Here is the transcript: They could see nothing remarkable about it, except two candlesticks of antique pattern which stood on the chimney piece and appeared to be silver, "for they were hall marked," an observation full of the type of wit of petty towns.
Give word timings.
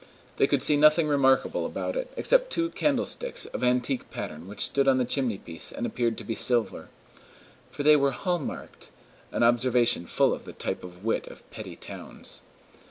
They 0.37 0.47
could 0.47 0.63
see 0.63 0.77
nothing 0.77 1.07
remarkable 1.07 1.63
about 1.63 1.95
it, 1.95 2.11
except 2.17 2.51
two 2.51 2.71
candlesticks 2.71 3.45
of 3.45 3.63
antique 3.63 4.09
pattern 4.09 4.47
which 4.47 4.65
stood 4.65 4.87
on 4.87 4.97
the 4.97 5.05
chimney 5.05 5.37
piece 5.37 5.71
and 5.71 5.85
appeared 5.85 6.17
to 6.17 6.23
be 6.23 6.33
silver, 6.33 6.89
"for 7.69 7.83
they 7.83 7.95
were 7.95 8.09
hall 8.09 8.39
marked," 8.39 8.89
an 9.31 9.43
observation 9.43 10.07
full 10.07 10.33
of 10.33 10.43
the 10.45 10.53
type 10.53 10.83
of 10.83 11.03
wit 11.03 11.27
of 11.27 11.47
petty 11.51 11.75
towns. 11.75 12.41